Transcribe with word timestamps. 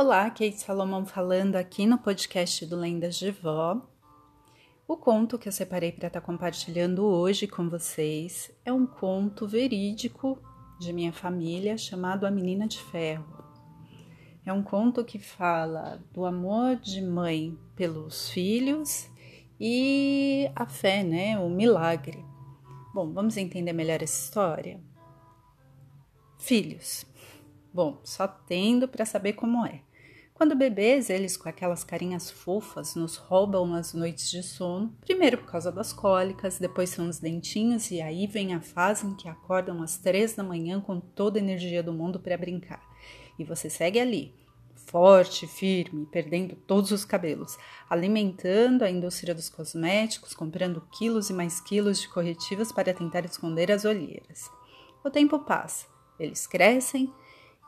Olá, 0.00 0.30
Kate 0.30 0.60
Salomão 0.60 1.04
falando 1.04 1.56
aqui 1.56 1.84
no 1.84 1.98
podcast 1.98 2.64
do 2.64 2.76
Lendas 2.76 3.16
de 3.16 3.32
Vó. 3.32 3.84
O 4.86 4.96
conto 4.96 5.36
que 5.36 5.48
eu 5.48 5.52
separei 5.52 5.90
para 5.90 6.06
estar 6.06 6.20
tá 6.20 6.24
compartilhando 6.24 7.04
hoje 7.04 7.48
com 7.48 7.68
vocês 7.68 8.48
é 8.64 8.72
um 8.72 8.86
conto 8.86 9.44
verídico 9.44 10.40
de 10.78 10.92
minha 10.92 11.12
família 11.12 11.76
chamado 11.76 12.28
A 12.28 12.30
Menina 12.30 12.68
de 12.68 12.80
Ferro. 12.80 13.44
É 14.46 14.52
um 14.52 14.62
conto 14.62 15.04
que 15.04 15.18
fala 15.18 16.00
do 16.12 16.24
amor 16.24 16.76
de 16.76 17.02
mãe 17.02 17.58
pelos 17.74 18.30
filhos 18.30 19.10
e 19.58 20.48
a 20.54 20.64
fé, 20.64 21.02
né? 21.02 21.36
O 21.40 21.50
milagre. 21.50 22.24
Bom, 22.94 23.12
vamos 23.12 23.36
entender 23.36 23.72
melhor 23.72 24.00
essa 24.00 24.26
história? 24.26 24.80
Filhos. 26.38 27.04
Bom, 27.74 27.98
só 28.04 28.28
tendo 28.28 28.86
para 28.86 29.04
saber 29.04 29.32
como 29.32 29.66
é. 29.66 29.87
Quando 30.38 30.54
bebês, 30.54 31.10
eles 31.10 31.36
com 31.36 31.48
aquelas 31.48 31.82
carinhas 31.82 32.30
fofas 32.30 32.94
nos 32.94 33.16
roubam 33.16 33.74
as 33.74 33.92
noites 33.92 34.30
de 34.30 34.40
sono, 34.40 34.96
primeiro 35.00 35.38
por 35.38 35.50
causa 35.50 35.72
das 35.72 35.92
cólicas, 35.92 36.60
depois 36.60 36.90
são 36.90 37.08
os 37.08 37.18
dentinhos 37.18 37.90
e 37.90 38.00
aí 38.00 38.24
vem 38.28 38.54
a 38.54 38.60
fase 38.60 39.04
em 39.04 39.16
que 39.16 39.28
acordam 39.28 39.82
às 39.82 39.98
três 39.98 40.36
da 40.36 40.44
manhã 40.44 40.80
com 40.80 41.00
toda 41.00 41.40
a 41.40 41.42
energia 41.42 41.82
do 41.82 41.92
mundo 41.92 42.20
para 42.20 42.38
brincar. 42.38 42.80
E 43.36 43.42
você 43.42 43.68
segue 43.68 43.98
ali, 43.98 44.32
forte, 44.76 45.44
firme, 45.44 46.06
perdendo 46.06 46.54
todos 46.54 46.92
os 46.92 47.04
cabelos, 47.04 47.58
alimentando 47.90 48.84
a 48.84 48.90
indústria 48.90 49.34
dos 49.34 49.48
cosméticos, 49.48 50.34
comprando 50.34 50.86
quilos 50.96 51.30
e 51.30 51.32
mais 51.32 51.60
quilos 51.60 52.00
de 52.00 52.08
corretivos 52.08 52.70
para 52.70 52.94
tentar 52.94 53.24
esconder 53.24 53.72
as 53.72 53.84
olheiras. 53.84 54.48
O 55.04 55.10
tempo 55.10 55.40
passa, 55.40 55.88
eles 56.16 56.46
crescem 56.46 57.12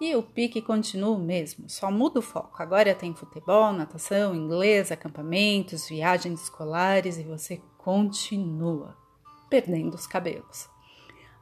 e 0.01 0.17
o 0.17 0.23
pique 0.23 0.63
continua 0.63 1.11
o 1.11 1.19
mesmo, 1.19 1.69
só 1.69 1.91
muda 1.91 2.21
o 2.21 2.23
foco. 2.23 2.63
Agora 2.63 2.95
tem 2.95 3.15
futebol, 3.15 3.73
natação, 3.73 4.35
inglês, 4.35 4.91
acampamentos, 4.91 5.89
viagens 5.89 6.43
escolares 6.43 7.19
e 7.19 7.23
você 7.23 7.61
continua 7.77 8.97
perdendo 9.51 9.95
os 9.95 10.07
cabelos. 10.07 10.69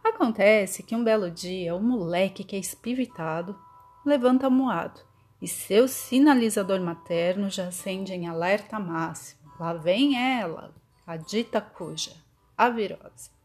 Acontece 0.02 0.82
que 0.82 0.96
um 0.96 1.04
belo 1.04 1.30
dia 1.30 1.74
o 1.74 1.82
moleque 1.82 2.42
que 2.42 2.56
é 2.56 2.58
espivitado 2.58 3.56
levanta 4.04 4.50
moado 4.50 5.00
e 5.40 5.46
seu 5.46 5.86
sinalizador 5.86 6.80
materno 6.80 7.48
já 7.48 7.68
acende 7.68 8.12
em 8.12 8.26
alerta 8.26 8.80
máximo. 8.80 9.52
Lá 9.60 9.72
vem 9.72 10.16
ela, 10.16 10.74
a 11.06 11.16
dita 11.16 11.60
cuja, 11.60 12.12
a 12.56 12.68
virose. 12.68 13.37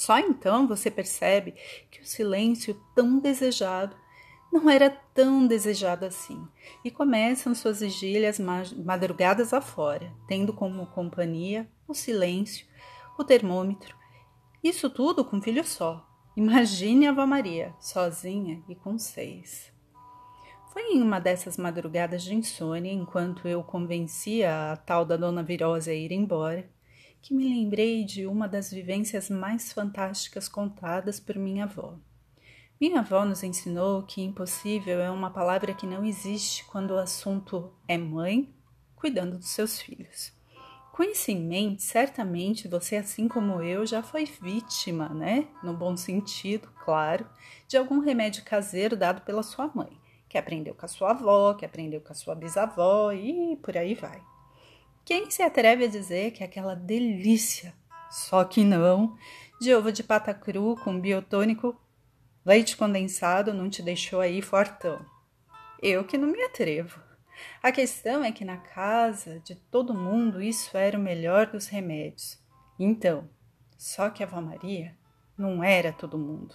Só 0.00 0.18
então 0.18 0.66
você 0.66 0.90
percebe 0.90 1.54
que 1.90 2.00
o 2.00 2.06
silêncio 2.06 2.74
tão 2.94 3.18
desejado 3.18 3.94
não 4.50 4.70
era 4.70 4.88
tão 4.88 5.46
desejado 5.46 6.06
assim, 6.06 6.42
e 6.82 6.90
começam 6.90 7.54
suas 7.54 7.80
vigílias 7.80 8.40
madrugadas 8.82 9.52
afora, 9.52 10.10
tendo 10.26 10.54
como 10.54 10.86
companhia 10.86 11.68
o 11.86 11.92
silêncio, 11.92 12.66
o 13.18 13.24
termômetro. 13.24 13.94
Isso 14.64 14.88
tudo 14.88 15.22
com 15.22 15.38
filho 15.42 15.62
só. 15.66 16.08
Imagine 16.34 17.06
a 17.06 17.10
avó 17.10 17.26
Maria, 17.26 17.74
sozinha 17.78 18.62
e 18.70 18.74
com 18.74 18.98
seis. 18.98 19.70
Foi 20.72 20.94
em 20.94 21.02
uma 21.02 21.20
dessas 21.20 21.58
madrugadas 21.58 22.22
de 22.22 22.34
insônia, 22.34 22.90
enquanto 22.90 23.46
eu 23.46 23.62
convencia 23.62 24.72
a 24.72 24.76
tal 24.78 25.04
da 25.04 25.18
dona 25.18 25.42
Virosa 25.42 25.90
a 25.90 25.94
ir 25.94 26.10
embora, 26.10 26.66
que 27.22 27.34
me 27.34 27.44
lembrei 27.44 28.04
de 28.04 28.26
uma 28.26 28.48
das 28.48 28.70
vivências 28.70 29.28
mais 29.28 29.72
fantásticas 29.72 30.48
contadas 30.48 31.20
por 31.20 31.36
minha 31.36 31.64
avó. 31.64 31.94
Minha 32.80 33.00
avó 33.00 33.24
nos 33.24 33.42
ensinou 33.42 34.02
que 34.04 34.22
impossível 34.22 35.00
é 35.00 35.10
uma 35.10 35.30
palavra 35.30 35.74
que 35.74 35.86
não 35.86 36.04
existe 36.04 36.64
quando 36.64 36.92
o 36.92 36.98
assunto 36.98 37.72
é 37.86 37.98
mãe 37.98 38.48
cuidando 38.96 39.36
dos 39.36 39.48
seus 39.48 39.80
filhos. 39.80 40.32
Com 40.92 41.02
isso 41.02 41.30
em 41.30 41.40
mente, 41.40 41.82
certamente 41.82 42.68
você, 42.68 42.96
assim 42.96 43.28
como 43.28 43.62
eu, 43.62 43.86
já 43.86 44.02
foi 44.02 44.24
vítima, 44.24 45.08
né? 45.08 45.46
No 45.62 45.72
bom 45.72 45.96
sentido, 45.96 46.68
claro, 46.84 47.26
de 47.68 47.76
algum 47.76 48.00
remédio 48.00 48.44
caseiro 48.44 48.96
dado 48.96 49.22
pela 49.22 49.42
sua 49.42 49.70
mãe, 49.74 49.90
que 50.28 50.36
aprendeu 50.36 50.74
com 50.74 50.84
a 50.84 50.88
sua 50.88 51.12
avó, 51.12 51.54
que 51.54 51.64
aprendeu 51.64 52.00
com 52.00 52.12
a 52.12 52.14
sua 52.14 52.34
bisavó 52.34 53.12
e 53.12 53.56
por 53.62 53.76
aí 53.76 53.94
vai. 53.94 54.22
Quem 55.04 55.30
se 55.30 55.42
atreve 55.42 55.84
a 55.84 55.88
dizer 55.88 56.32
que 56.32 56.44
aquela 56.44 56.74
delícia, 56.74 57.74
só 58.10 58.44
que 58.44 58.64
não, 58.64 59.16
de 59.60 59.74
ovo 59.74 59.92
de 59.92 60.02
pata 60.02 60.32
cru 60.32 60.76
com 60.82 61.00
biotônico 61.00 61.78
Leite 62.44 62.74
condensado 62.74 63.52
não 63.52 63.68
te 63.68 63.82
deixou 63.82 64.20
aí 64.20 64.40
fortão. 64.40 65.04
Eu 65.82 66.04
que 66.04 66.16
não 66.16 66.28
me 66.28 66.42
atrevo. 66.42 66.98
A 67.62 67.70
questão 67.70 68.24
é 68.24 68.32
que 68.32 68.46
na 68.46 68.56
casa 68.56 69.40
de 69.40 69.54
todo 69.54 69.94
mundo 69.94 70.42
isso 70.42 70.74
era 70.76 70.98
o 70.98 71.02
melhor 71.02 71.46
dos 71.46 71.68
remédios. 71.68 72.38
Então, 72.78 73.28
só 73.76 74.08
que 74.08 74.22
a 74.22 74.26
avó 74.26 74.40
Maria 74.40 74.96
não 75.36 75.62
era 75.62 75.92
todo 75.92 76.18
mundo. 76.18 76.54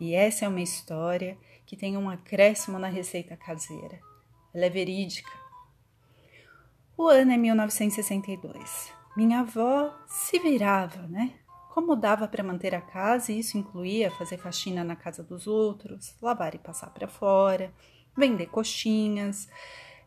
E 0.00 0.14
essa 0.14 0.46
é 0.46 0.48
uma 0.48 0.62
história 0.62 1.36
que 1.66 1.76
tem 1.76 1.96
um 1.98 2.08
acréscimo 2.08 2.78
na 2.78 2.88
receita 2.88 3.36
caseira. 3.36 4.00
Ela 4.54 4.64
é 4.64 4.70
verídica. 4.70 5.30
O 6.98 7.06
ano 7.08 7.32
é 7.32 7.38
1962. 7.38 8.92
Minha 9.16 9.40
avó 9.40 9.96
se 10.06 10.38
virava, 10.38 11.06
né? 11.06 11.32
como 11.78 11.94
dava 11.94 12.26
para 12.26 12.42
manter 12.42 12.74
a 12.74 12.80
casa, 12.80 13.30
e 13.30 13.38
isso 13.38 13.56
incluía 13.56 14.10
fazer 14.10 14.36
faxina 14.36 14.82
na 14.82 14.96
casa 14.96 15.22
dos 15.22 15.46
outros, 15.46 16.16
lavar 16.20 16.52
e 16.56 16.58
passar 16.58 16.90
para 16.90 17.06
fora, 17.06 17.72
vender 18.16 18.46
coxinhas 18.46 19.48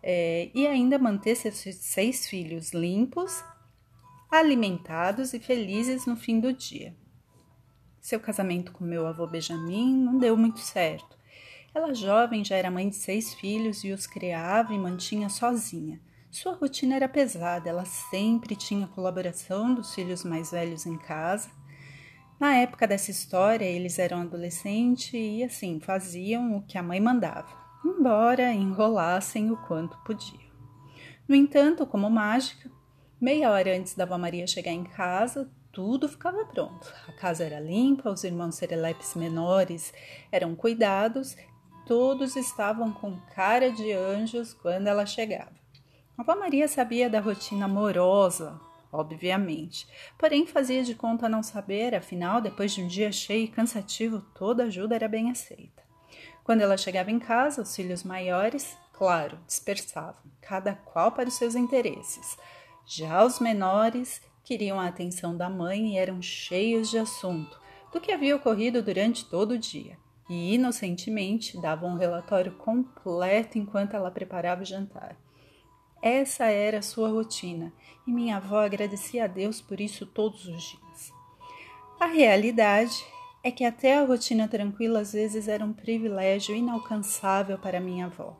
é, 0.03 0.51
e 0.53 0.67
ainda 0.67 0.99
manter 0.99 1.33
seus 1.33 1.55
seis 1.77 2.27
filhos 2.27 2.73
limpos, 2.73 3.41
alimentados 4.29 5.33
e 5.33 5.39
felizes 5.39 6.05
no 6.05 6.17
fim 6.17 6.41
do 6.41 6.51
dia. 6.51 6.93
Seu 8.01 8.19
casamento 8.19 8.73
com 8.73 8.83
meu 8.83 9.07
avô 9.07 9.25
Benjamin 9.25 9.95
não 9.95 10.17
deu 10.17 10.35
muito 10.35 10.59
certo. 10.59 11.17
Ela, 11.73 11.93
jovem, 11.93 12.43
já 12.43 12.57
era 12.57 12.69
mãe 12.69 12.89
de 12.89 12.97
seis 12.97 13.33
filhos 13.33 13.85
e 13.85 13.93
os 13.93 14.05
criava 14.05 14.73
e 14.73 14.77
mantinha 14.77 15.29
sozinha. 15.29 16.01
Sua 16.31 16.53
rotina 16.53 16.95
era 16.95 17.09
pesada, 17.09 17.69
ela 17.69 17.85
sempre 17.85 18.55
tinha 18.55 18.87
colaboração 18.87 19.75
dos 19.75 19.93
filhos 19.93 20.23
mais 20.23 20.49
velhos 20.51 20.85
em 20.85 20.97
casa 20.97 21.49
na 22.41 22.55
época 22.55 22.87
dessa 22.87 23.11
história, 23.11 23.65
eles 23.65 23.99
eram 23.99 24.21
adolescentes 24.21 25.11
e, 25.13 25.43
assim, 25.43 25.79
faziam 25.79 26.57
o 26.57 26.63
que 26.63 26.75
a 26.75 26.81
mãe 26.81 26.99
mandava, 26.99 27.55
embora 27.85 28.51
enrolassem 28.51 29.51
o 29.51 29.57
quanto 29.57 29.95
podiam. 29.99 30.41
No 31.27 31.35
entanto, 31.35 31.85
como 31.85 32.09
mágica, 32.09 32.67
meia 33.21 33.51
hora 33.51 33.77
antes 33.77 33.93
da 33.93 34.05
avó 34.05 34.17
Maria 34.17 34.47
chegar 34.47 34.71
em 34.71 34.83
casa, 34.83 35.51
tudo 35.71 36.09
ficava 36.09 36.43
pronto. 36.45 36.91
A 37.07 37.11
casa 37.11 37.43
era 37.43 37.59
limpa, 37.59 38.09
os 38.09 38.23
irmãos 38.23 38.55
serelepes 38.55 39.13
menores 39.13 39.93
eram 40.31 40.55
cuidados, 40.55 41.37
todos 41.85 42.35
estavam 42.35 42.91
com 42.91 43.19
cara 43.35 43.71
de 43.71 43.91
anjos 43.91 44.51
quando 44.51 44.87
ela 44.87 45.05
chegava. 45.05 45.60
A 46.27 46.35
Maria 46.35 46.67
sabia 46.67 47.09
da 47.09 47.19
rotina 47.19 47.65
amorosa 47.65 48.59
obviamente. 48.91 49.87
Porém, 50.17 50.45
fazia 50.45 50.83
de 50.83 50.93
conta 50.93 51.29
não 51.29 51.41
saber, 51.41 51.95
afinal, 51.95 52.41
depois 52.41 52.73
de 52.73 52.83
um 52.83 52.87
dia 52.87 53.11
cheio 53.11 53.45
e 53.45 53.47
cansativo, 53.47 54.21
toda 54.35 54.65
ajuda 54.65 54.95
era 54.95 55.07
bem 55.07 55.31
aceita. 55.31 55.81
Quando 56.43 56.61
ela 56.61 56.77
chegava 56.77 57.11
em 57.11 57.19
casa, 57.19 57.61
os 57.61 57.75
filhos 57.75 58.03
maiores, 58.03 58.75
claro, 58.93 59.39
dispersavam, 59.47 60.23
cada 60.41 60.73
qual 60.73 61.11
para 61.11 61.29
os 61.29 61.35
seus 61.35 61.55
interesses. 61.55 62.37
Já 62.85 63.23
os 63.23 63.39
menores 63.39 64.21
queriam 64.43 64.79
a 64.79 64.87
atenção 64.87 65.37
da 65.37 65.49
mãe 65.49 65.93
e 65.93 65.97
eram 65.97 66.21
cheios 66.21 66.89
de 66.89 66.97
assunto 66.97 67.59
do 67.93 68.01
que 68.01 68.11
havia 68.11 68.35
ocorrido 68.35 68.81
durante 68.81 69.29
todo 69.29 69.51
o 69.51 69.59
dia. 69.59 69.97
E 70.29 70.55
inocentemente 70.55 71.59
davam 71.61 71.91
um 71.91 71.97
relatório 71.97 72.53
completo 72.53 73.57
enquanto 73.57 73.95
ela 73.95 74.09
preparava 74.09 74.61
o 74.61 74.65
jantar. 74.65 75.15
Essa 76.01 76.45
era 76.45 76.79
a 76.79 76.81
sua 76.81 77.09
rotina 77.09 77.71
e 78.07 78.11
minha 78.11 78.37
avó 78.37 78.59
agradecia 78.59 79.25
a 79.25 79.27
Deus 79.27 79.61
por 79.61 79.79
isso 79.79 80.05
todos 80.05 80.47
os 80.47 80.63
dias. 80.63 81.13
A 81.99 82.07
realidade 82.07 83.05
é 83.43 83.51
que 83.51 83.63
até 83.63 83.97
a 83.97 84.05
rotina 84.05 84.47
tranquila 84.47 85.01
às 85.01 85.13
vezes 85.13 85.47
era 85.47 85.63
um 85.63 85.73
privilégio 85.73 86.55
inalcançável 86.55 87.57
para 87.59 87.79
minha 87.79 88.07
avó. 88.07 88.35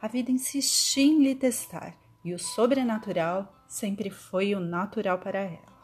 A 0.00 0.06
vida 0.06 0.30
insistia 0.30 1.04
em 1.04 1.22
lhe 1.22 1.34
testar 1.34 1.96
e 2.22 2.34
o 2.34 2.38
sobrenatural 2.38 3.52
sempre 3.66 4.10
foi 4.10 4.54
o 4.54 4.60
natural 4.60 5.18
para 5.18 5.40
ela. 5.40 5.78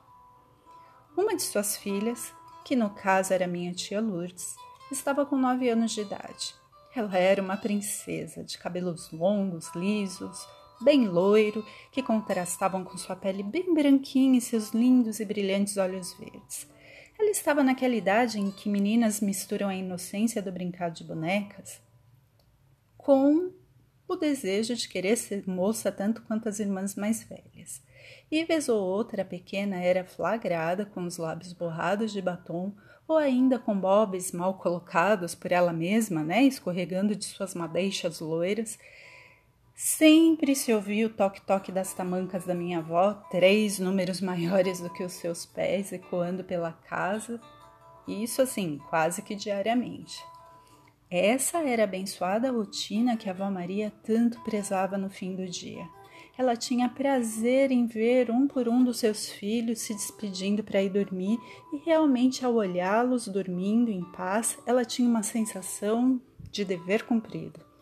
Uma 1.16 1.34
de 1.36 1.42
suas 1.42 1.76
filhas, 1.76 2.32
que 2.64 2.76
no 2.76 2.90
caso 2.90 3.32
era 3.32 3.46
minha 3.46 3.72
tia 3.72 4.00
Lourdes, 4.00 4.56
estava 4.90 5.24
com 5.24 5.36
nove 5.36 5.68
anos 5.68 5.92
de 5.92 6.00
idade. 6.00 6.54
Ela 6.94 7.16
era 7.16 7.42
uma 7.42 7.56
princesa 7.56 8.44
de 8.44 8.58
cabelos 8.58 9.10
longos, 9.10 9.70
lisos, 9.74 10.46
bem 10.84 11.08
loiro, 11.08 11.64
que 11.90 12.02
contrastavam 12.02 12.84
com 12.84 12.98
sua 12.98 13.16
pele 13.16 13.42
bem 13.42 13.72
branquinha 13.72 14.38
e 14.38 14.42
seus 14.42 14.70
lindos 14.70 15.18
e 15.18 15.24
brilhantes 15.24 15.78
olhos 15.78 16.12
verdes. 16.12 16.68
Ela 17.18 17.30
estava 17.30 17.62
naquela 17.62 17.94
idade 17.94 18.38
em 18.38 18.50
que 18.50 18.68
meninas 18.68 19.20
misturam 19.20 19.68
a 19.68 19.74
inocência 19.74 20.42
do 20.42 20.52
brincar 20.52 20.90
de 20.90 21.02
bonecas 21.02 21.80
com 22.96 23.52
o 24.06 24.16
desejo 24.16 24.74
de 24.74 24.88
querer 24.88 25.16
ser 25.16 25.48
moça 25.48 25.90
tanto 25.90 26.22
quanto 26.22 26.48
as 26.48 26.58
irmãs 26.58 26.94
mais 26.94 27.22
velhas. 27.22 27.82
E 28.30 28.44
vez 28.44 28.68
ou 28.68 28.82
outra 28.82 29.22
a 29.22 29.24
pequena 29.24 29.76
era 29.76 30.04
flagrada 30.04 30.84
com 30.84 31.04
os 31.04 31.16
lábios 31.16 31.52
borrados 31.52 32.12
de 32.12 32.20
batom 32.20 32.74
ou 33.06 33.16
ainda 33.16 33.58
com 33.58 33.78
bobs 33.78 34.32
mal 34.32 34.54
colocados 34.54 35.34
por 35.34 35.52
ela 35.52 35.72
mesma, 35.72 36.22
né, 36.22 36.42
escorregando 36.42 37.14
de 37.14 37.24
suas 37.24 37.54
madeixas 37.54 38.20
loiras. 38.20 38.78
Sempre 39.76 40.54
se 40.54 40.72
ouvia 40.72 41.08
o 41.08 41.10
toque-toque 41.10 41.72
das 41.72 41.92
tamancas 41.92 42.46
da 42.46 42.54
minha 42.54 42.78
avó, 42.78 43.14
três 43.28 43.80
números 43.80 44.20
maiores 44.22 44.80
do 44.80 44.88
que 44.88 45.02
os 45.02 45.14
seus 45.14 45.44
pés, 45.44 45.92
ecoando 45.92 46.44
pela 46.44 46.72
casa, 46.72 47.40
isso 48.06 48.40
assim, 48.40 48.78
quase 48.88 49.20
que 49.20 49.34
diariamente. 49.34 50.24
Essa 51.10 51.58
era 51.58 51.82
a 51.82 51.84
abençoada 51.84 52.52
rotina 52.52 53.16
que 53.16 53.28
a 53.28 53.32
avó 53.32 53.50
Maria 53.50 53.92
tanto 54.04 54.40
prezava 54.44 54.96
no 54.96 55.10
fim 55.10 55.34
do 55.34 55.46
dia. 55.46 55.84
Ela 56.38 56.56
tinha 56.56 56.88
prazer 56.88 57.72
em 57.72 57.84
ver 57.86 58.30
um 58.30 58.46
por 58.46 58.68
um 58.68 58.82
dos 58.82 58.98
seus 58.98 59.28
filhos 59.28 59.80
se 59.80 59.92
despedindo 59.92 60.62
para 60.62 60.82
ir 60.82 60.90
dormir, 60.90 61.38
e 61.72 61.78
realmente, 61.84 62.44
ao 62.44 62.54
olhá-los 62.54 63.26
dormindo 63.26 63.90
em 63.90 64.04
paz, 64.12 64.56
ela 64.66 64.84
tinha 64.84 65.08
uma 65.08 65.22
sensação 65.24 66.20
de 66.50 66.64
dever 66.64 67.04
cumprido. 67.04 67.73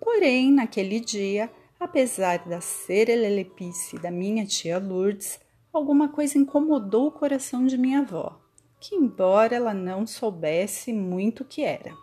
Porém, 0.00 0.50
naquele 0.50 0.98
dia, 0.98 1.50
apesar 1.78 2.48
da 2.48 2.60
serelelepice 2.60 3.98
da 3.98 4.10
minha 4.10 4.46
tia 4.46 4.78
Lourdes, 4.78 5.38
alguma 5.72 6.08
coisa 6.08 6.38
incomodou 6.38 7.08
o 7.08 7.12
coração 7.12 7.66
de 7.66 7.76
minha 7.76 8.00
avó, 8.00 8.40
que, 8.80 8.94
embora 8.94 9.54
ela 9.54 9.74
não 9.74 10.06
soubesse 10.06 10.92
muito 10.92 11.42
o 11.42 11.46
que 11.46 11.62
era, 11.62 11.94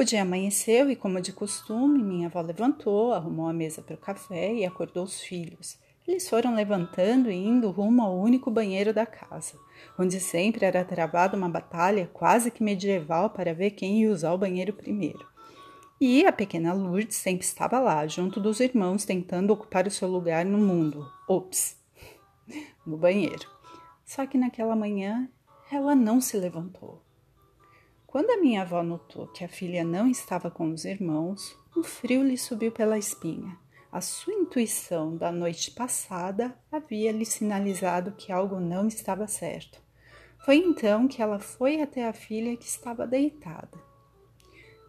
o 0.00 0.04
dia 0.04 0.22
amanheceu 0.22 0.90
e, 0.90 0.96
como 0.96 1.20
de 1.20 1.30
costume, 1.30 2.02
minha 2.02 2.28
avó 2.28 2.40
levantou, 2.40 3.12
arrumou 3.12 3.46
a 3.46 3.52
mesa 3.52 3.82
para 3.82 3.96
o 3.96 3.98
café 3.98 4.50
e 4.50 4.64
acordou 4.64 5.04
os 5.04 5.20
filhos. 5.20 5.78
Eles 6.08 6.26
foram 6.26 6.54
levantando 6.54 7.30
e 7.30 7.34
indo 7.34 7.70
rumo 7.70 8.00
ao 8.00 8.18
único 8.18 8.50
banheiro 8.50 8.94
da 8.94 9.04
casa, 9.04 9.58
onde 9.98 10.18
sempre 10.18 10.64
era 10.64 10.86
travada 10.86 11.36
uma 11.36 11.50
batalha 11.50 12.08
quase 12.14 12.50
que 12.50 12.62
medieval 12.62 13.28
para 13.28 13.52
ver 13.52 13.72
quem 13.72 14.00
ia 14.00 14.10
usar 14.10 14.32
o 14.32 14.38
banheiro 14.38 14.72
primeiro. 14.72 15.26
E 16.02 16.24
a 16.24 16.32
pequena 16.32 16.72
Lourdes 16.72 17.16
sempre 17.16 17.44
estava 17.44 17.78
lá, 17.78 18.06
junto 18.06 18.40
dos 18.40 18.58
irmãos, 18.58 19.04
tentando 19.04 19.52
ocupar 19.52 19.86
o 19.86 19.90
seu 19.90 20.08
lugar 20.08 20.46
no 20.46 20.56
mundo. 20.56 21.06
Ops! 21.28 21.76
No 22.86 22.96
banheiro. 22.96 23.46
Só 24.04 24.26
que 24.26 24.38
naquela 24.38 24.74
manhã 24.74 25.30
ela 25.70 25.94
não 25.94 26.18
se 26.18 26.38
levantou. 26.38 27.04
Quando 28.06 28.30
a 28.30 28.38
minha 28.38 28.62
avó 28.62 28.82
notou 28.82 29.28
que 29.28 29.44
a 29.44 29.48
filha 29.48 29.84
não 29.84 30.08
estava 30.08 30.50
com 30.50 30.72
os 30.72 30.86
irmãos, 30.86 31.54
um 31.76 31.82
frio 31.82 32.24
lhe 32.24 32.38
subiu 32.38 32.72
pela 32.72 32.98
espinha. 32.98 33.56
A 33.92 34.00
sua 34.00 34.32
intuição 34.32 35.16
da 35.16 35.30
noite 35.30 35.70
passada 35.70 36.58
havia 36.72 37.12
lhe 37.12 37.26
sinalizado 37.26 38.12
que 38.12 38.32
algo 38.32 38.58
não 38.58 38.88
estava 38.88 39.28
certo. 39.28 39.80
Foi 40.44 40.56
então 40.56 41.06
que 41.06 41.20
ela 41.20 41.38
foi 41.38 41.82
até 41.82 42.08
a 42.08 42.12
filha 42.14 42.56
que 42.56 42.66
estava 42.66 43.06
deitada. 43.06 43.89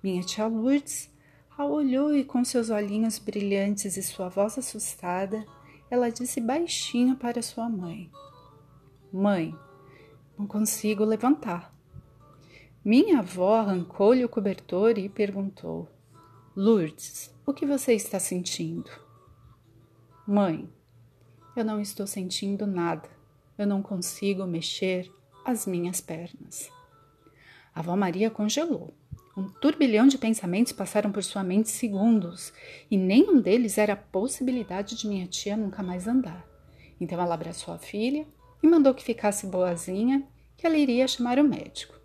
Minha 0.04 0.24
tia 0.24 0.48
Lourdes 0.48 1.12
olhou 1.60 2.16
e, 2.16 2.24
com 2.24 2.44
seus 2.44 2.70
olhinhos 2.70 3.20
brilhantes 3.20 3.98
e 3.98 4.04
sua 4.04 4.30
voz 4.30 4.58
assustada, 4.58 5.46
ela 5.90 6.10
disse 6.10 6.42
baixinho 6.42 7.16
para 7.16 7.42
sua 7.42 7.70
mãe: 7.70 8.10
Mãe, 9.12 9.56
não 10.38 10.48
consigo 10.48 11.04
levantar. 11.04 11.76
Minha 12.84 13.20
avó 13.20 13.58
arrancou-lhe 13.58 14.26
o 14.26 14.30
cobertor 14.30 14.98
e 14.98 15.08
perguntou: 15.08 15.88
Lourdes, 16.56 17.32
o 17.46 17.54
que 17.54 17.66
você 17.66 17.94
está 17.94 18.20
sentindo? 18.20 18.90
Mãe, 20.26 20.68
eu 21.56 21.66
não 21.66 21.80
estou 21.80 22.08
sentindo 22.08 22.66
nada. 22.66 23.10
Eu 23.58 23.68
não 23.68 23.82
consigo 23.82 24.48
mexer 24.48 25.12
as 25.46 25.68
minhas 25.68 26.02
pernas. 26.02 26.72
A 27.76 27.82
avó 27.82 27.96
Maria 27.96 28.32
congelou. 28.32 28.94
Um 29.36 29.48
turbilhão 29.48 30.08
de 30.08 30.18
pensamentos 30.18 30.74
passaram 30.74 31.12
por 31.12 31.24
sua 31.24 31.44
mente 31.44 31.70
segundos, 31.70 32.52
e 32.90 32.98
nenhum 32.98 33.40
deles 33.40 33.78
era 33.78 33.94
a 33.94 33.98
possibilidade 33.98 34.98
de 34.98 35.08
minha 35.08 35.26
tia 35.26 35.56
nunca 35.56 35.82
mais 35.82 36.08
andar. 36.08 36.46
Então 37.00 37.20
ela 37.20 37.34
abraçou 37.34 37.74
a 37.74 37.80
filha 37.80 38.28
e 38.62 38.68
mandou 38.68 38.94
que 38.94 39.04
ficasse 39.04 39.48
boazinha, 39.48 40.28
que 40.58 40.68
ela 40.68 40.78
iria 40.78 41.08
chamar 41.08 41.40
o 41.40 41.44
médico. 41.44 41.96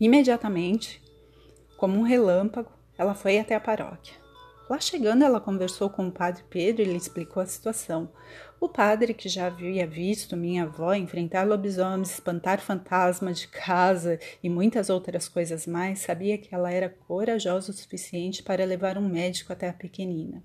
Imediatamente, 0.00 1.00
como 1.76 1.96
um 1.98 2.02
relâmpago, 2.02 2.70
ela 2.98 3.14
foi 3.14 3.38
até 3.38 3.54
a 3.54 3.60
paróquia. 3.60 4.25
Lá 4.68 4.80
chegando, 4.80 5.22
ela 5.24 5.40
conversou 5.40 5.88
com 5.88 6.08
o 6.08 6.12
padre 6.12 6.42
Pedro 6.50 6.82
e 6.82 6.86
lhe 6.86 6.96
explicou 6.96 7.40
a 7.40 7.46
situação. 7.46 8.10
O 8.60 8.68
padre, 8.68 9.14
que 9.14 9.28
já 9.28 9.46
havia 9.46 9.86
visto 9.86 10.36
minha 10.36 10.64
avó 10.64 10.92
enfrentar 10.92 11.46
lobisomens, 11.46 12.10
espantar 12.10 12.58
fantasmas 12.60 13.38
de 13.38 13.46
casa 13.46 14.18
e 14.42 14.48
muitas 14.48 14.90
outras 14.90 15.28
coisas 15.28 15.68
mais, 15.68 16.00
sabia 16.00 16.36
que 16.36 16.52
ela 16.52 16.72
era 16.72 16.88
corajosa 16.88 17.70
o 17.70 17.74
suficiente 17.74 18.42
para 18.42 18.64
levar 18.64 18.98
um 18.98 19.08
médico 19.08 19.52
até 19.52 19.68
a 19.68 19.72
pequenina. 19.72 20.42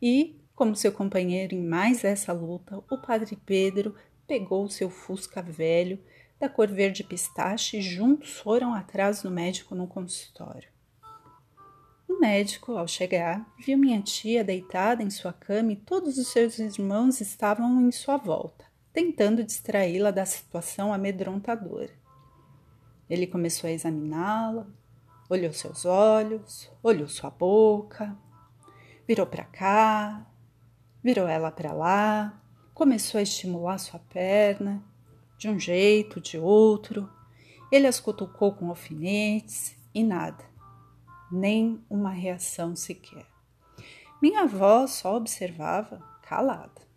E, 0.00 0.36
como 0.54 0.76
seu 0.76 0.92
companheiro 0.92 1.54
em 1.54 1.64
mais 1.64 2.04
essa 2.04 2.34
luta, 2.34 2.76
o 2.90 2.98
padre 2.98 3.38
Pedro 3.46 3.94
pegou 4.26 4.68
seu 4.68 4.90
fusca 4.90 5.40
velho, 5.40 5.98
da 6.38 6.50
cor 6.50 6.68
verde 6.68 7.02
pistache 7.02 7.78
e 7.78 7.82
juntos 7.82 8.38
foram 8.38 8.74
atrás 8.74 9.22
do 9.22 9.30
médico 9.30 9.74
no 9.74 9.88
consultório. 9.88 10.68
O 12.08 12.18
médico, 12.18 12.72
ao 12.72 12.88
chegar, 12.88 13.46
viu 13.58 13.76
minha 13.76 14.00
tia 14.00 14.42
deitada 14.42 15.02
em 15.02 15.10
sua 15.10 15.32
cama 15.32 15.72
e 15.72 15.76
todos 15.76 16.16
os 16.16 16.28
seus 16.28 16.58
irmãos 16.58 17.20
estavam 17.20 17.82
em 17.82 17.92
sua 17.92 18.16
volta, 18.16 18.64
tentando 18.92 19.44
distraí-la 19.44 20.10
da 20.10 20.24
situação 20.24 20.92
amedrontadora. 20.92 21.92
Ele 23.10 23.26
começou 23.26 23.68
a 23.68 23.72
examiná-la, 23.72 24.66
olhou 25.28 25.52
seus 25.52 25.84
olhos, 25.84 26.70
olhou 26.82 27.08
sua 27.08 27.28
boca, 27.30 28.16
virou 29.06 29.26
para 29.26 29.44
cá, 29.44 30.26
virou 31.02 31.28
ela 31.28 31.50
para 31.50 31.72
lá, 31.72 32.42
começou 32.72 33.18
a 33.18 33.22
estimular 33.22 33.76
sua 33.78 34.00
perna 34.00 34.82
de 35.36 35.48
um 35.48 35.58
jeito, 35.58 36.20
de 36.20 36.38
outro. 36.38 37.08
Ele 37.70 37.86
as 37.86 38.00
cutucou 38.00 38.54
com 38.54 38.70
alfinetes 38.70 39.76
e 39.94 40.02
nada, 40.02 40.44
nem 41.30 41.82
uma 41.88 42.10
reação 42.10 42.74
sequer. 42.74 43.26
Minha 44.20 44.42
avó 44.42 44.86
só 44.86 45.16
observava, 45.16 46.02
calada. 46.22 46.88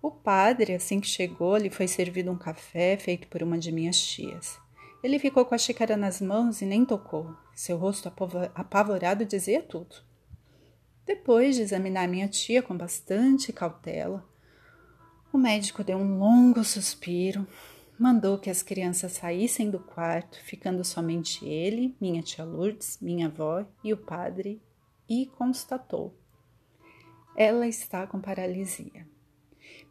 O 0.00 0.10
padre, 0.10 0.74
assim 0.74 1.00
que 1.00 1.08
chegou, 1.08 1.56
lhe 1.56 1.70
foi 1.70 1.88
servido 1.88 2.30
um 2.30 2.38
café 2.38 2.96
feito 2.96 3.26
por 3.28 3.42
uma 3.42 3.58
de 3.58 3.72
minhas 3.72 4.00
tias. 4.00 4.58
Ele 5.02 5.18
ficou 5.18 5.44
com 5.44 5.54
a 5.54 5.58
xícara 5.58 5.96
nas 5.96 6.20
mãos 6.20 6.60
e 6.62 6.66
nem 6.66 6.84
tocou. 6.84 7.34
Seu 7.54 7.76
rosto 7.76 8.12
apavorado 8.54 9.24
dizia 9.24 9.62
tudo. 9.62 9.96
Depois 11.04 11.56
de 11.56 11.62
examinar 11.62 12.06
minha 12.06 12.28
tia 12.28 12.62
com 12.62 12.76
bastante 12.76 13.52
cautela, 13.52 14.24
o 15.32 15.38
médico 15.38 15.82
deu 15.82 15.98
um 15.98 16.18
longo 16.18 16.62
suspiro, 16.62 17.46
mandou 17.98 18.38
que 18.38 18.50
as 18.50 18.62
crianças 18.62 19.12
saíssem 19.12 19.70
do 19.70 19.78
quarto, 19.78 20.42
ficando 20.44 20.84
somente 20.84 21.44
ele, 21.44 21.96
minha 22.00 22.22
tia 22.22 22.44
Lourdes, 22.44 22.98
minha 23.00 23.26
avó 23.26 23.66
e 23.82 23.92
o 23.92 23.96
padre, 23.96 24.62
e 25.08 25.26
constatou: 25.26 26.14
ela 27.38 27.68
está 27.68 28.04
com 28.04 28.20
paralisia. 28.20 29.06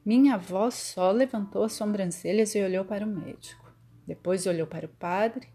Minha 0.05 0.33
avó 0.33 0.69
só 0.69 1.11
levantou 1.11 1.63
as 1.63 1.71
sobrancelhas 1.71 2.53
e 2.53 2.61
olhou 2.61 2.83
para 2.83 3.05
o 3.05 3.09
médico. 3.09 3.71
Depois 4.05 4.45
olhou 4.45 4.67
para 4.67 4.85
o 4.85 4.89
padre 4.89 5.47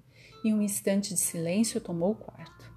e, 0.42 0.54
um 0.54 0.62
instante 0.62 1.12
de 1.12 1.20
silêncio, 1.20 1.82
tomou 1.82 2.12
o 2.12 2.14
quarto. 2.14 2.72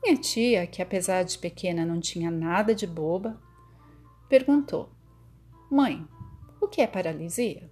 Minha 0.00 0.16
tia, 0.16 0.64
que 0.64 0.80
apesar 0.80 1.24
de 1.24 1.36
pequena 1.36 1.84
não 1.84 1.98
tinha 1.98 2.30
nada 2.30 2.72
de 2.72 2.86
boba, 2.86 3.36
perguntou: 4.28 4.92
Mãe, 5.68 6.06
o 6.60 6.68
que 6.68 6.82
é 6.82 6.86
paralisia? 6.86 7.68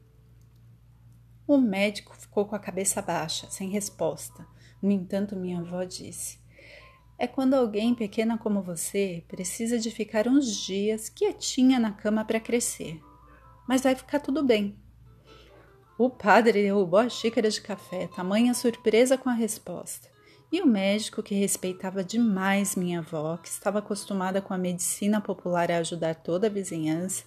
O 1.52 1.58
médico 1.58 2.16
ficou 2.16 2.46
com 2.46 2.56
a 2.56 2.58
cabeça 2.58 3.02
baixa, 3.02 3.46
sem 3.50 3.68
resposta. 3.68 4.46
No 4.80 4.90
entanto, 4.90 5.36
minha 5.36 5.60
avó 5.60 5.84
disse: 5.84 6.38
É 7.18 7.26
quando 7.26 7.52
alguém 7.52 7.94
pequena 7.94 8.38
como 8.38 8.62
você 8.62 9.22
precisa 9.28 9.78
de 9.78 9.90
ficar 9.90 10.26
uns 10.26 10.46
dias 10.46 11.10
quietinha 11.10 11.78
na 11.78 11.92
cama 11.92 12.24
para 12.24 12.40
crescer. 12.40 12.98
Mas 13.68 13.82
vai 13.82 13.94
ficar 13.94 14.20
tudo 14.20 14.42
bem. 14.42 14.78
O 15.98 16.08
padre 16.08 16.62
derrubou 16.62 17.00
a 17.00 17.10
xícara 17.10 17.50
de 17.50 17.60
café, 17.60 18.06
tamanha 18.06 18.54
surpresa 18.54 19.18
com 19.18 19.28
a 19.28 19.34
resposta. 19.34 20.08
E 20.50 20.62
o 20.62 20.66
médico, 20.66 21.22
que 21.22 21.34
respeitava 21.34 22.02
demais 22.02 22.74
minha 22.76 23.00
avó, 23.00 23.36
que 23.36 23.48
estava 23.48 23.80
acostumada 23.80 24.40
com 24.40 24.54
a 24.54 24.58
medicina 24.58 25.20
popular 25.20 25.70
a 25.70 25.80
ajudar 25.80 26.14
toda 26.14 26.46
a 26.46 26.50
vizinhança, 26.50 27.24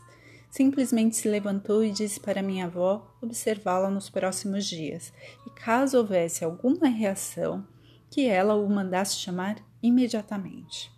simplesmente 0.55 1.17
se 1.17 1.27
levantou 1.27 1.83
e 1.83 1.91
disse 1.91 2.17
para 2.17 2.41
minha 2.41 2.67
avó 2.67 3.13
observá-la 3.21 3.89
nos 3.89 4.09
próximos 4.09 4.65
dias 4.65 5.11
e, 5.45 5.49
caso 5.49 5.97
houvesse 5.97 6.45
alguma 6.45 6.87
reação, 6.87 7.67
que 8.09 8.25
ela 8.25 8.55
o 8.55 8.69
mandasse 8.69 9.17
chamar 9.17 9.57
imediatamente. 9.83 10.89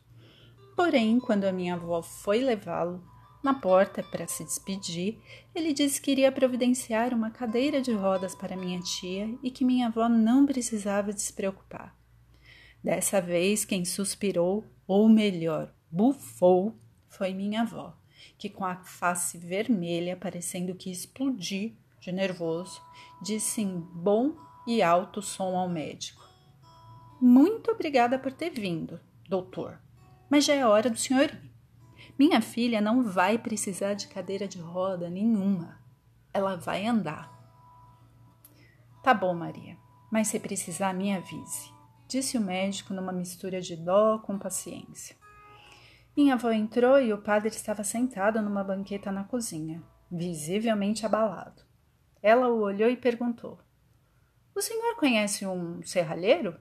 Porém, 0.76 1.20
quando 1.20 1.46
a 1.46 1.52
minha 1.52 1.74
avó 1.74 2.04
foi 2.04 2.40
levá-lo 2.40 3.04
na 3.42 3.56
porta 3.56 4.04
para 4.04 4.28
se 4.28 4.44
despedir, 4.44 5.18
ele 5.56 5.74
disse 5.74 6.00
que 6.00 6.12
iria 6.12 6.32
providenciar 6.32 7.12
uma 7.12 7.32
cadeira 7.32 7.82
de 7.82 7.92
rodas 7.94 8.36
para 8.36 8.56
minha 8.56 8.80
tia 8.82 9.28
e 9.42 9.50
que 9.50 9.66
minha 9.66 9.88
avó 9.88 10.08
não 10.08 10.46
precisava 10.46 11.12
se 11.14 11.34
preocupar. 11.34 11.98
Dessa 12.84 13.20
vez, 13.20 13.66
quem 13.66 13.84
suspirou, 13.84 14.64
ou 14.86 15.10
melhor, 15.10 15.74
bufou, 15.90 16.76
foi 17.08 17.34
minha 17.34 17.64
avó, 17.64 17.98
que 18.38 18.50
com 18.50 18.66
a 18.66 18.76
face 18.78 19.38
vermelha, 19.38 20.16
parecendo 20.16 20.76
que 20.76 20.92
explodir 20.92 21.74
de 22.00 22.12
nervoso, 22.12 22.82
disse 23.22 23.62
em 23.62 23.80
bom 23.80 24.36
e 24.66 24.82
alto 24.82 25.22
som 25.22 25.56
ao 25.56 25.70
médico: 25.70 26.28
Muito 27.22 27.72
obrigada 27.72 28.18
por 28.18 28.32
ter 28.32 28.50
vindo, 28.50 29.00
doutor, 29.28 29.80
mas 30.30 30.46
já 30.46 30.54
é 30.54 30.66
hora 30.66 30.90
do 30.90 30.98
senhor 30.98 31.26
ir. 31.26 31.48
Minha 32.18 32.42
filha 32.42 32.82
não 32.82 33.04
vai 33.04 33.38
precisar 33.38 33.94
de 33.94 34.08
cadeira 34.08 34.48
de 34.48 34.60
roda 34.60 35.10
nenhuma. 35.10 35.80
Ela 36.34 36.56
vai 36.56 36.86
andar. 36.86 37.32
Tá 39.04 39.14
bom, 39.14 39.34
Maria, 39.34 39.78
mas 40.12 40.28
se 40.28 40.40
precisar, 40.40 40.94
me 40.94 41.14
avise, 41.14 41.72
disse 42.08 42.38
o 42.38 42.42
médico 42.42 42.94
numa 42.94 43.12
mistura 43.12 43.62
de 43.62 43.76
dó 43.76 44.20
com 44.20 44.38
paciência. 44.38 45.16
Minha 46.18 46.34
avó 46.34 46.50
entrou 46.52 47.00
e 47.00 47.14
o 47.14 47.22
padre 47.22 47.50
estava 47.50 47.84
sentado 47.84 48.42
numa 48.42 48.64
banqueta 48.64 49.12
na 49.12 49.24
cozinha, 49.24 49.84
visivelmente 50.12 51.06
abalado. 51.06 51.62
Ela 52.24 52.50
o 52.50 52.60
olhou 52.62 52.90
e 52.90 52.98
perguntou: 52.98 53.60
O 54.56 54.60
senhor 54.60 54.96
conhece 54.96 55.46
um 55.46 55.80
serralheiro? 55.84 56.60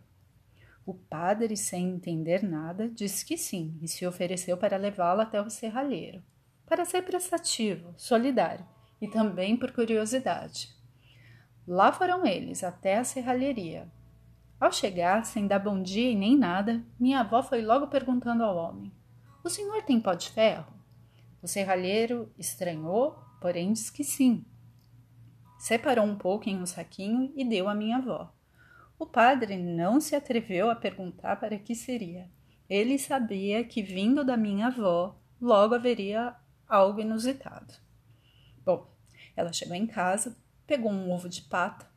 O 0.84 0.92
padre, 0.92 1.56
sem 1.56 1.88
entender 1.88 2.42
nada, 2.42 2.90
disse 2.90 3.24
que 3.24 3.38
sim 3.38 3.78
e 3.80 3.88
se 3.88 4.06
ofereceu 4.06 4.58
para 4.58 4.76
levá-lo 4.76 5.22
até 5.22 5.40
o 5.40 5.48
serralheiro, 5.48 6.22
para 6.66 6.84
ser 6.84 7.00
prestativo, 7.00 7.94
solidário 7.96 8.66
e 9.00 9.08
também 9.08 9.56
por 9.56 9.72
curiosidade. 9.72 10.68
Lá 11.66 11.90
foram 11.90 12.26
eles 12.26 12.62
até 12.62 12.98
a 12.98 13.04
serralheria. 13.04 13.90
Ao 14.60 14.70
chegar, 14.70 15.24
sem 15.24 15.46
dar 15.46 15.60
bom 15.60 15.80
dia 15.80 16.10
e 16.10 16.14
nem 16.14 16.36
nada, 16.36 16.84
minha 17.00 17.20
avó 17.20 17.42
foi 17.42 17.62
logo 17.62 17.86
perguntando 17.86 18.44
ao 18.44 18.54
homem: 18.54 18.92
O 19.46 19.48
senhor 19.48 19.80
tem 19.84 20.00
pó 20.00 20.12
de 20.12 20.28
ferro? 20.28 20.74
O 21.40 21.46
serralheiro 21.46 22.34
estranhou, 22.36 23.16
porém 23.40 23.72
disse 23.72 23.92
que 23.92 24.02
sim. 24.02 24.44
Separou 25.56 26.04
um 26.04 26.18
pouco 26.18 26.48
em 26.48 26.60
um 26.60 26.66
saquinho 26.66 27.32
e 27.36 27.44
deu 27.44 27.68
à 27.68 27.74
minha 27.74 27.98
avó. 27.98 28.34
O 28.98 29.06
padre 29.06 29.56
não 29.56 30.00
se 30.00 30.16
atreveu 30.16 30.68
a 30.68 30.74
perguntar 30.74 31.36
para 31.36 31.56
que 31.60 31.76
seria. 31.76 32.28
Ele 32.68 32.98
sabia 32.98 33.62
que, 33.62 33.84
vindo 33.84 34.24
da 34.24 34.36
minha 34.36 34.66
avó, 34.66 35.16
logo 35.40 35.76
haveria 35.76 36.34
algo 36.66 37.00
inusitado. 37.00 37.72
Bom, 38.64 38.92
ela 39.36 39.52
chegou 39.52 39.76
em 39.76 39.86
casa, 39.86 40.36
pegou 40.66 40.90
um 40.90 41.08
ovo 41.12 41.28
de 41.28 41.42
pata, 41.42 41.88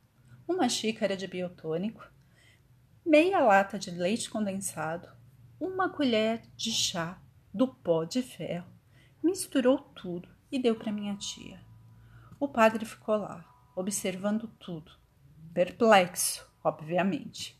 uma 0.47 0.69
xícara 0.69 1.17
de 1.17 1.25
biotônico, 1.25 2.07
meia 3.03 3.39
lata 3.39 3.79
de 3.79 3.89
leite 3.89 4.29
condensado, 4.29 5.09
uma 5.59 5.89
colher 5.89 6.43
de 6.55 6.71
chá 6.71 7.19
do 7.53 7.67
pó 7.67 8.03
de 8.03 8.21
ferro, 8.21 8.71
misturou 9.23 9.77
tudo 9.77 10.29
e 10.51 10.59
deu 10.59 10.75
para 10.75 10.91
minha 10.91 11.15
tia. 11.15 11.59
O 12.39 12.47
padre 12.47 12.85
ficou 12.85 13.17
lá, 13.17 13.45
observando 13.75 14.47
tudo, 14.59 14.91
perplexo 15.53 16.49
obviamente. 16.63 17.59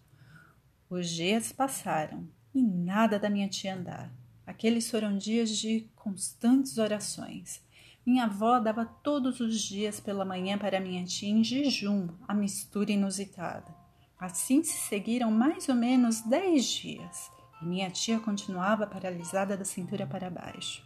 Os 0.89 1.09
dias 1.09 1.51
passaram 1.51 2.27
e 2.53 2.61
nada 2.61 3.19
da 3.19 3.29
minha 3.29 3.47
tia 3.47 3.75
andar. 3.75 4.11
Aqueles 4.45 4.89
foram 4.89 5.17
dias 5.17 5.49
de 5.57 5.89
constantes 5.95 6.77
orações. 6.77 7.61
Minha 8.05 8.25
avó 8.25 8.59
dava 8.59 8.85
todos 8.85 9.39
os 9.39 9.61
dias 9.61 9.99
pela 9.99 10.25
manhã 10.25 10.57
para 10.57 10.79
minha 10.79 11.03
tia 11.05 11.29
em 11.29 11.43
jejum 11.43 12.07
a 12.27 12.33
mistura 12.33 12.91
inusitada. 12.91 13.75
Assim 14.17 14.63
se 14.63 14.77
seguiram 14.87 15.31
mais 15.31 15.69
ou 15.69 15.75
menos 15.75 16.21
dez 16.21 16.65
dias 16.65 17.31
e 17.61 17.65
minha 17.65 17.89
tia 17.89 18.19
continuava 18.19 18.87
paralisada 18.87 19.55
da 19.55 19.65
cintura 19.65 20.05
para 20.05 20.29
baixo. 20.29 20.83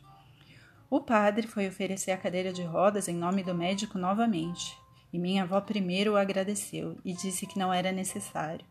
O 0.89 1.01
padre 1.01 1.47
foi 1.47 1.67
oferecer 1.67 2.11
a 2.11 2.17
cadeira 2.17 2.53
de 2.53 2.63
rodas 2.63 3.07
em 3.07 3.15
nome 3.15 3.43
do 3.43 3.55
médico 3.55 3.97
novamente 3.97 4.77
e 5.11 5.19
minha 5.19 5.43
avó 5.43 5.61
primeiro 5.61 6.13
o 6.13 6.17
agradeceu 6.17 6.97
e 7.05 7.13
disse 7.13 7.45
que 7.45 7.59
não 7.59 7.71
era 7.71 7.91
necessário. 7.91 8.65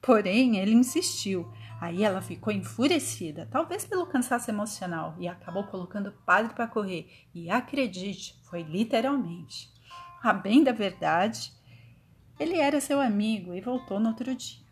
Porém, 0.00 0.58
ele 0.58 0.72
insistiu. 0.72 1.50
Aí 1.80 2.04
ela 2.04 2.20
ficou 2.20 2.52
enfurecida, 2.52 3.48
talvez 3.50 3.84
pelo 3.84 4.06
cansaço 4.06 4.50
emocional, 4.50 5.14
e 5.18 5.28
acabou 5.28 5.64
colocando 5.64 6.08
o 6.08 6.24
padre 6.24 6.52
para 6.54 6.66
correr. 6.66 7.08
E 7.34 7.50
acredite, 7.50 8.38
foi 8.44 8.62
literalmente. 8.62 9.70
A 10.22 10.32
bem 10.32 10.62
da 10.62 10.72
verdade, 10.72 11.52
ele 12.38 12.56
era 12.56 12.80
seu 12.80 13.00
amigo 13.00 13.54
e 13.54 13.60
voltou 13.60 13.98
no 13.98 14.08
outro 14.08 14.34
dia. 14.34 14.67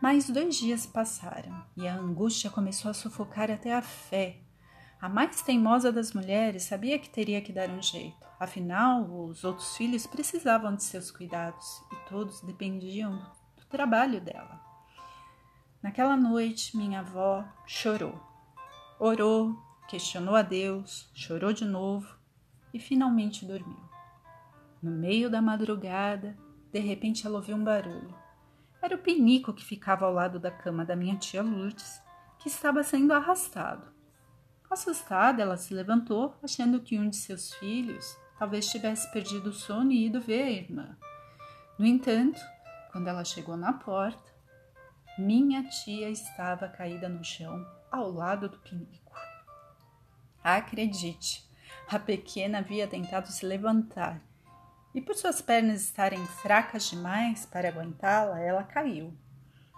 Mais 0.00 0.30
dois 0.30 0.56
dias 0.56 0.86
passaram 0.86 1.64
e 1.76 1.88
a 1.88 1.94
angústia 1.94 2.48
começou 2.48 2.88
a 2.90 2.94
sufocar 2.94 3.50
até 3.50 3.74
a 3.74 3.82
fé. 3.82 4.38
A 5.00 5.08
mais 5.08 5.42
teimosa 5.42 5.90
das 5.90 6.12
mulheres 6.12 6.64
sabia 6.64 6.98
que 6.98 7.10
teria 7.10 7.40
que 7.40 7.52
dar 7.52 7.68
um 7.68 7.82
jeito. 7.82 8.26
Afinal, 8.38 9.02
os 9.02 9.42
outros 9.42 9.76
filhos 9.76 10.06
precisavam 10.06 10.76
de 10.76 10.84
seus 10.84 11.10
cuidados 11.10 11.82
e 11.92 12.08
todos 12.08 12.40
dependiam 12.42 13.18
do 13.56 13.64
trabalho 13.68 14.20
dela. 14.20 14.60
Naquela 15.82 16.16
noite, 16.16 16.76
minha 16.76 17.00
avó 17.00 17.44
chorou. 17.66 18.20
Orou, 19.00 19.56
questionou 19.88 20.34
a 20.36 20.42
Deus, 20.42 21.10
chorou 21.14 21.52
de 21.52 21.64
novo 21.64 22.16
e 22.72 22.78
finalmente 22.78 23.44
dormiu. 23.44 23.88
No 24.80 24.90
meio 24.90 25.28
da 25.28 25.42
madrugada, 25.42 26.36
de 26.72 26.78
repente 26.80 27.26
ela 27.26 27.36
ouviu 27.36 27.56
um 27.56 27.64
barulho. 27.64 28.17
Era 28.80 28.94
o 28.94 28.98
pinico 28.98 29.52
que 29.52 29.64
ficava 29.64 30.06
ao 30.06 30.12
lado 30.12 30.38
da 30.38 30.50
cama 30.50 30.84
da 30.84 30.94
minha 30.94 31.16
tia 31.16 31.42
Lourdes, 31.42 32.00
que 32.38 32.48
estava 32.48 32.82
sendo 32.82 33.12
arrastado. 33.12 33.92
Assustada, 34.70 35.42
ela 35.42 35.56
se 35.56 35.74
levantou, 35.74 36.36
achando 36.42 36.80
que 36.80 36.98
um 36.98 37.08
de 37.08 37.16
seus 37.16 37.52
filhos 37.54 38.16
talvez 38.38 38.70
tivesse 38.70 39.10
perdido 39.12 39.50
o 39.50 39.52
sono 39.52 39.90
e 39.90 40.06
ido 40.06 40.20
ver 40.20 40.42
a 40.42 40.50
irmã. 40.50 40.96
No 41.78 41.86
entanto, 41.86 42.40
quando 42.92 43.08
ela 43.08 43.24
chegou 43.24 43.56
na 43.56 43.72
porta, 43.72 44.32
minha 45.18 45.64
tia 45.64 46.08
estava 46.10 46.68
caída 46.68 47.08
no 47.08 47.24
chão, 47.24 47.66
ao 47.90 48.10
lado 48.10 48.48
do 48.48 48.58
pinico. 48.58 49.12
Acredite, 50.44 51.44
a 51.88 51.98
pequena 51.98 52.58
havia 52.58 52.86
tentado 52.86 53.28
se 53.28 53.44
levantar 53.44 54.22
e, 54.94 55.00
por 55.00 55.14
suas 55.14 55.40
pernas 55.40 55.82
estarem 55.82 56.24
fracas 56.26 56.90
demais 56.90 57.46
para 57.46 57.68
aguentá-la, 57.68 58.40
ela 58.40 58.62
caiu. 58.62 59.16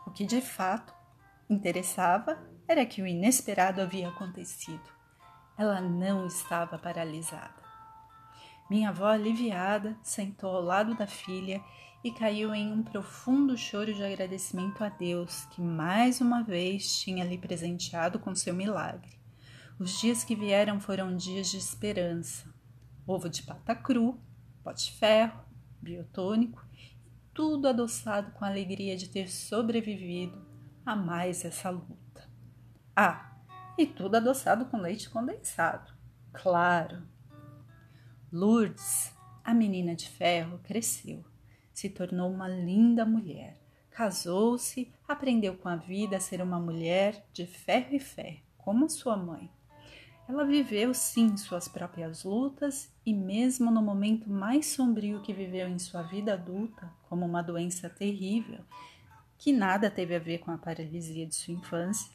O 0.06 0.10
que 0.10 0.24
de 0.24 0.40
fato 0.40 0.94
interessava 1.48 2.38
era 2.66 2.86
que 2.86 3.02
o 3.02 3.06
inesperado 3.06 3.80
havia 3.80 4.08
acontecido. 4.08 4.88
Ela 5.58 5.80
não 5.80 6.26
estava 6.26 6.78
paralisada. 6.78 7.60
Minha 8.70 8.90
avó, 8.90 9.08
aliviada, 9.08 9.96
sentou 10.02 10.56
ao 10.56 10.62
lado 10.62 10.94
da 10.94 11.06
filha 11.06 11.60
e 12.02 12.12
caiu 12.12 12.54
em 12.54 12.72
um 12.72 12.82
profundo 12.82 13.58
choro 13.58 13.92
de 13.92 14.02
agradecimento 14.02 14.82
a 14.82 14.88
Deus, 14.88 15.44
que 15.50 15.60
mais 15.60 16.20
uma 16.20 16.42
vez 16.42 17.00
tinha 17.00 17.24
lhe 17.24 17.36
presenteado 17.36 18.18
com 18.18 18.34
seu 18.34 18.54
milagre. 18.54 19.18
Os 19.78 19.98
dias 19.98 20.22
que 20.24 20.36
vieram 20.36 20.78
foram 20.80 21.16
dias 21.16 21.50
de 21.50 21.56
esperança. 21.56 22.48
Ovo 23.06 23.28
de 23.28 23.42
pata 23.42 23.74
cru, 23.74 24.20
pote 24.62 24.92
ferro, 24.92 25.40
biotônico 25.80 26.70
tudo 27.40 27.68
adoçado 27.68 28.32
com 28.32 28.44
a 28.44 28.48
alegria 28.48 28.96
de 28.96 29.08
ter 29.08 29.30
sobrevivido 29.30 30.46
a 30.84 30.94
mais 30.94 31.42
essa 31.42 31.70
luta. 31.70 32.28
Ah, 32.94 33.34
e 33.78 33.86
tudo 33.86 34.16
adoçado 34.16 34.66
com 34.66 34.76
leite 34.76 35.08
condensado. 35.08 35.90
Claro, 36.32 37.02
Lourdes, 38.30 39.12
a 39.42 39.54
menina 39.54 39.96
de 39.96 40.08
ferro, 40.08 40.60
cresceu, 40.62 41.24
se 41.72 41.88
tornou 41.88 42.30
uma 42.30 42.46
linda 42.46 43.06
mulher, 43.06 43.58
casou-se, 43.90 44.92
aprendeu 45.08 45.56
com 45.56 45.68
a 45.68 45.76
vida 45.76 46.18
a 46.18 46.20
ser 46.20 46.42
uma 46.42 46.60
mulher 46.60 47.26
de 47.32 47.46
ferro 47.46 47.94
e 47.94 47.98
fé, 47.98 48.42
como 48.58 48.88
sua 48.88 49.16
mãe. 49.16 49.50
Ela 50.30 50.44
viveu 50.44 50.94
sim 50.94 51.36
suas 51.36 51.66
próprias 51.66 52.22
lutas 52.22 52.88
e, 53.04 53.12
mesmo 53.12 53.68
no 53.68 53.82
momento 53.82 54.30
mais 54.30 54.66
sombrio 54.66 55.20
que 55.22 55.32
viveu 55.32 55.66
em 55.66 55.76
sua 55.76 56.02
vida 56.02 56.34
adulta, 56.34 56.88
como 57.08 57.26
uma 57.26 57.42
doença 57.42 57.90
terrível, 57.90 58.60
que 59.36 59.52
nada 59.52 59.90
teve 59.90 60.14
a 60.14 60.20
ver 60.20 60.38
com 60.38 60.52
a 60.52 60.56
paralisia 60.56 61.26
de 61.26 61.34
sua 61.34 61.54
infância, 61.54 62.12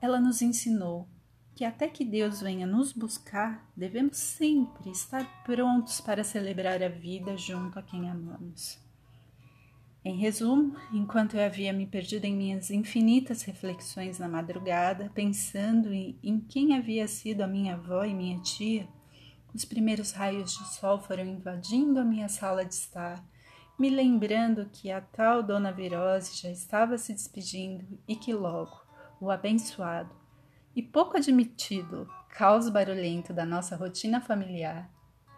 ela 0.00 0.20
nos 0.20 0.42
ensinou 0.42 1.08
que 1.54 1.64
até 1.64 1.86
que 1.86 2.04
Deus 2.04 2.40
venha 2.40 2.66
nos 2.66 2.92
buscar, 2.92 3.64
devemos 3.76 4.16
sempre 4.16 4.90
estar 4.90 5.24
prontos 5.44 6.00
para 6.00 6.24
celebrar 6.24 6.82
a 6.82 6.88
vida 6.88 7.36
junto 7.36 7.78
a 7.78 7.82
quem 7.84 8.10
amamos. 8.10 8.83
Em 10.04 10.16
resumo, 10.16 10.76
enquanto 10.92 11.34
eu 11.34 11.42
havia 11.42 11.72
me 11.72 11.86
perdido 11.86 12.26
em 12.26 12.36
minhas 12.36 12.70
infinitas 12.70 13.42
reflexões 13.42 14.18
na 14.18 14.28
madrugada, 14.28 15.10
pensando 15.14 15.94
em, 15.94 16.18
em 16.22 16.38
quem 16.38 16.76
havia 16.76 17.08
sido 17.08 17.40
a 17.40 17.46
minha 17.46 17.72
avó 17.72 18.04
e 18.04 18.12
minha 18.12 18.38
tia, 18.40 18.86
os 19.54 19.64
primeiros 19.64 20.12
raios 20.12 20.52
de 20.52 20.68
sol 20.74 20.98
foram 20.98 21.24
invadindo 21.24 21.98
a 21.98 22.04
minha 22.04 22.28
sala 22.28 22.66
de 22.66 22.74
estar, 22.74 23.24
me 23.78 23.88
lembrando 23.88 24.68
que 24.70 24.90
a 24.90 25.00
tal 25.00 25.42
Dona 25.42 25.72
Virose 25.72 26.36
já 26.36 26.50
estava 26.50 26.98
se 26.98 27.14
despedindo 27.14 27.98
e 28.06 28.14
que 28.14 28.34
logo 28.34 28.78
o 29.18 29.30
abençoado 29.30 30.14
e 30.76 30.82
pouco 30.82 31.16
admitido 31.16 32.06
caos 32.28 32.68
barulhento 32.68 33.32
da 33.32 33.46
nossa 33.46 33.74
rotina 33.74 34.20
familiar 34.20 34.90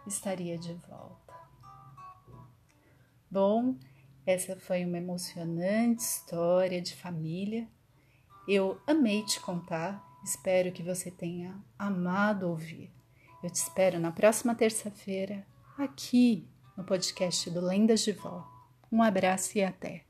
estaria 0.05 0.57
de 0.57 0.73
volta. 0.73 1.33
Bom, 3.31 3.77
essa 4.27 4.57
foi 4.57 4.83
uma 4.83 4.97
emocionante 4.97 6.03
história 6.03 6.81
de 6.81 6.93
família. 6.93 7.65
Eu 8.45 8.79
amei 8.85 9.23
te 9.23 9.39
contar, 9.39 10.05
espero 10.23 10.73
que 10.73 10.83
você 10.83 11.09
tenha 11.09 11.57
amado 11.79 12.49
ouvir. 12.49 12.91
Eu 13.41 13.49
te 13.49 13.55
espero 13.55 13.99
na 13.99 14.11
próxima 14.11 14.53
terça-feira, 14.53 15.47
aqui 15.77 16.45
no 16.75 16.83
podcast 16.83 17.49
do 17.49 17.61
Lendas 17.61 18.01
de 18.01 18.11
Vó. 18.11 18.45
Um 18.91 19.01
abraço 19.01 19.57
e 19.57 19.63
até! 19.63 20.06